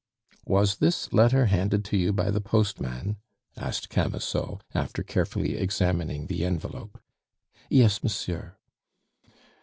"Was 0.47 0.77
this 0.77 1.13
letter 1.13 1.45
handed 1.45 1.85
to 1.85 1.95
you 1.95 2.11
by 2.11 2.31
the 2.31 2.41
postman?" 2.41 3.17
asked 3.55 3.91
Camusot, 3.91 4.61
after 4.73 5.03
carefully 5.03 5.55
examining 5.55 6.25
the 6.25 6.43
envelope. 6.43 6.99
"Yes, 7.69 8.01
monsieur." 8.01 8.55